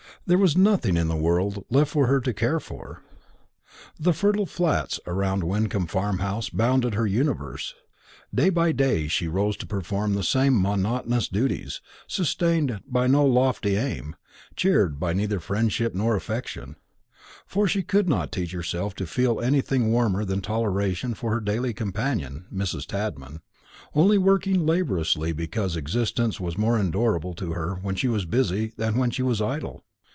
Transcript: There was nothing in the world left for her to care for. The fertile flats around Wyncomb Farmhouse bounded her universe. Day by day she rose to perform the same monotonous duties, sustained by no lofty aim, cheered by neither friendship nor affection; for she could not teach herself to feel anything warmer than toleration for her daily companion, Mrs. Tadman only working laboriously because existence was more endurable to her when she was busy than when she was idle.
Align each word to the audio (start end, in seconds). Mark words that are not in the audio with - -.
There 0.27 0.37
was 0.37 0.55
nothing 0.55 0.97
in 0.97 1.07
the 1.07 1.15
world 1.15 1.65
left 1.71 1.89
for 1.91 2.05
her 2.05 2.21
to 2.21 2.31
care 2.33 2.59
for. 2.59 3.01
The 3.99 4.13
fertile 4.13 4.45
flats 4.45 4.99
around 5.07 5.43
Wyncomb 5.43 5.87
Farmhouse 5.87 6.47
bounded 6.47 6.93
her 6.93 7.07
universe. 7.07 7.73
Day 8.33 8.51
by 8.51 8.71
day 8.71 9.07
she 9.07 9.27
rose 9.27 9.57
to 9.57 9.65
perform 9.65 10.13
the 10.13 10.21
same 10.23 10.61
monotonous 10.61 11.27
duties, 11.27 11.81
sustained 12.05 12.81
by 12.87 13.07
no 13.07 13.25
lofty 13.25 13.75
aim, 13.75 14.15
cheered 14.55 14.99
by 14.99 15.11
neither 15.11 15.39
friendship 15.39 15.95
nor 15.95 16.15
affection; 16.15 16.75
for 17.47 17.67
she 17.67 17.81
could 17.81 18.07
not 18.07 18.31
teach 18.31 18.51
herself 18.51 18.93
to 18.97 19.07
feel 19.07 19.39
anything 19.41 19.91
warmer 19.91 20.23
than 20.23 20.39
toleration 20.39 21.15
for 21.15 21.31
her 21.31 21.41
daily 21.41 21.73
companion, 21.73 22.45
Mrs. 22.53 22.85
Tadman 22.85 23.41
only 23.95 24.19
working 24.19 24.65
laboriously 24.67 25.33
because 25.33 25.75
existence 25.75 26.39
was 26.39 26.59
more 26.59 26.77
endurable 26.79 27.33
to 27.33 27.53
her 27.53 27.73
when 27.81 27.95
she 27.95 28.07
was 28.07 28.23
busy 28.25 28.71
than 28.77 28.95
when 28.97 29.09
she 29.09 29.23
was 29.23 29.41
idle. 29.41 29.83